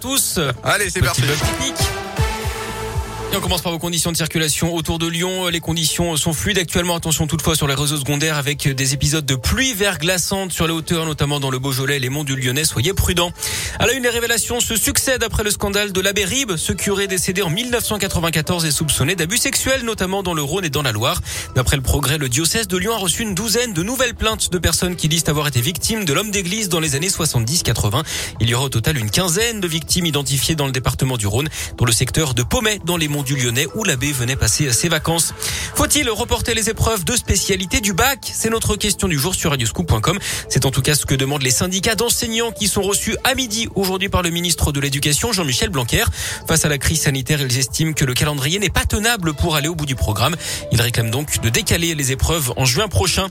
[0.00, 0.38] tous.
[0.62, 1.22] Allez, c'est parti.
[3.36, 5.46] On commence par vos conditions de circulation autour de Lyon.
[5.46, 6.96] Les conditions sont fluides actuellement.
[6.96, 11.06] Attention toutefois sur les réseaux secondaires avec des épisodes de pluie verglaçante sur les hauteurs,
[11.06, 12.64] notamment dans le Beaujolais et les monts du Lyonnais.
[12.64, 13.30] Soyez prudents.
[13.78, 16.56] À la une, les révélations se succèdent après le scandale de l'abbé Ribes.
[16.56, 20.82] Ce curé décédé en 1994 est soupçonné d'abus sexuels, notamment dans le Rhône et dans
[20.82, 21.20] la Loire.
[21.54, 24.58] D'après le progrès, le diocèse de Lyon a reçu une douzaine de nouvelles plaintes de
[24.58, 28.02] personnes qui disent avoir été victimes de l'homme d'église dans les années 70-80.
[28.40, 31.48] Il y aura au total une quinzaine de victimes identifiées dans le département du Rhône,
[31.76, 34.88] dans le secteur de Pommet, dans les monts du Lyonnais, où l'abbé venait passer ses
[34.88, 35.34] vacances.
[35.74, 38.30] Faut-il reporter les épreuves de spécialité du bac?
[38.32, 40.18] C'est notre question du jour sur radioscoop.com.
[40.48, 43.68] C'est en tout cas ce que demandent les syndicats d'enseignants qui sont reçus à midi
[43.74, 46.04] aujourd'hui par le ministre de l'Éducation, Jean-Michel Blanquer.
[46.46, 49.68] Face à la crise sanitaire, ils estiment que le calendrier n'est pas tenable pour aller
[49.68, 50.36] au bout du programme.
[50.72, 53.28] Ils réclament donc de décaler les épreuves en juin prochain.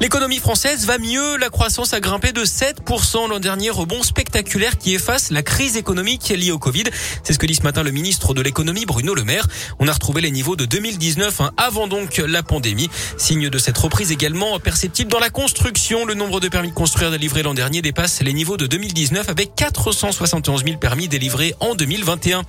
[0.00, 1.36] L'économie française va mieux.
[1.36, 3.70] La croissance a grimpé de 7% l'an dernier.
[3.70, 6.84] Rebond spectaculaire qui efface la crise économique liée au Covid.
[7.22, 9.29] C'est ce que dit ce matin le ministre de l'économie, Bruno Le Maire.
[9.78, 12.90] On a retrouvé les niveaux de 2019, hein, avant donc la pandémie.
[13.16, 16.04] Signe de cette reprise également perceptible dans la construction.
[16.04, 19.54] Le nombre de permis de construire délivrés l'an dernier dépasse les niveaux de 2019 avec
[19.54, 22.42] 471 000 permis délivrés en 2021.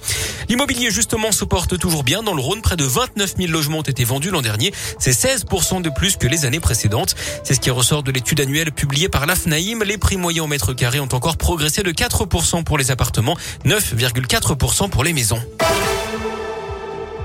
[0.49, 2.23] L'immobilier justement se porte toujours bien.
[2.23, 4.73] Dans le Rhône, près de 29 000 logements ont été vendus l'an dernier.
[4.99, 7.15] C'est 16% de plus que les années précédentes.
[7.43, 9.83] C'est ce qui ressort de l'étude annuelle publiée par l'AFNAIM.
[9.85, 14.89] Les prix moyens au mètre carré ont encore progressé de 4% pour les appartements, 9,4%
[14.89, 15.41] pour les maisons.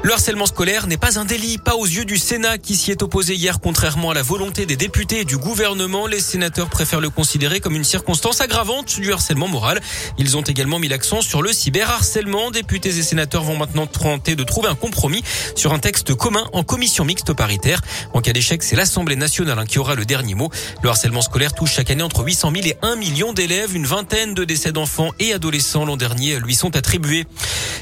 [0.03, 3.03] Le harcèlement scolaire n'est pas un délit, pas aux yeux du Sénat qui s'y est
[3.03, 6.07] opposé hier contrairement à la volonté des députés et du gouvernement.
[6.07, 9.81] Les sénateurs préfèrent le considérer comme une circonstance aggravante du harcèlement moral.
[10.17, 12.53] Ils ont également mis l'accent sur le cyberharcèlement.
[12.53, 15.25] Députés et sénateurs vont maintenant tenter de trouver un compromis
[15.57, 17.81] sur un texte commun en commission mixte paritaire.
[18.13, 20.51] En cas d'échec, c'est l'Assemblée nationale hein, qui aura le dernier mot.
[20.83, 23.75] Le harcèlement scolaire touche chaque année entre 800 000 et 1 million d'élèves.
[23.75, 27.27] Une vingtaine de décès d'enfants et adolescents l'an dernier lui sont attribués.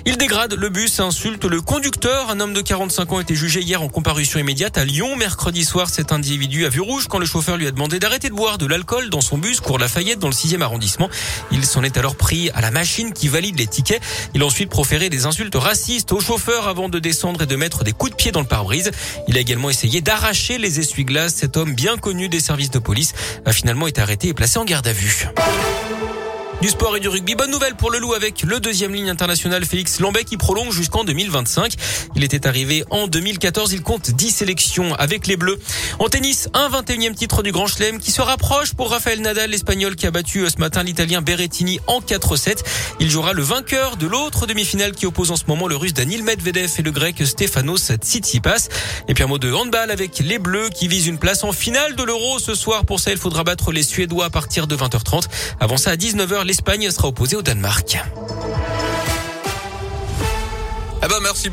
[0.06, 2.28] Il dégrade le bus, insulte le conducteur.
[2.30, 5.16] Un homme de 45 ans a été jugé hier en comparution immédiate à Lyon.
[5.16, 8.34] Mercredi soir, cet individu a vu rouge quand le chauffeur lui a demandé d'arrêter de
[8.34, 11.08] boire de l'alcool dans son bus cours Lafayette dans le 6e arrondissement.
[11.50, 14.02] Il s'en est alors pris à la machine qui valide les tickets.
[14.34, 17.82] Il a ensuite proféré des insultes racistes au chauffeur avant de descendre et de mettre
[17.82, 18.90] des coups de pied dans le pare-brise.
[19.26, 21.34] Il a également essayé d'arracher les essuie-glaces.
[21.34, 23.14] Cet homme bien connu des services de police
[23.46, 25.28] a finalement été arrêté et placé en garde à vue.
[26.62, 27.34] Du sport et du rugby.
[27.34, 31.04] Bonne nouvelle pour le Loup avec le deuxième ligne internationale Félix Lambert qui prolonge jusqu'en
[31.04, 31.74] 2025.
[32.16, 33.72] Il était arrivé en 2014.
[33.72, 35.58] Il compte 10 sélections avec les Bleus.
[35.98, 39.94] En tennis, un 21e titre du Grand Chelem qui se rapproche pour Rafael Nadal, l'Espagnol
[39.94, 42.62] qui a battu ce matin l'Italien Berrettini en 4-7.
[42.98, 46.22] Il jouera le vainqueur de l'autre demi-finale qui oppose en ce moment le Russe Daniil
[46.22, 48.68] Medvedev et le Grec Stefanos Tsitsipas.
[49.08, 51.94] Et puis un mot de handball avec les Bleus qui visent une place en finale
[51.94, 52.86] de l'Euro ce soir.
[52.86, 55.24] Pour ça, il faudra battre les Suédois à partir de 20h30.
[55.60, 57.98] Avant ça, à 19h, l'Espagne sera opposée au Danemark.
[61.02, 61.52] Ah bah merci beaucoup.